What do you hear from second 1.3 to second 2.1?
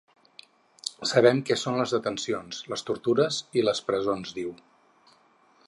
què són les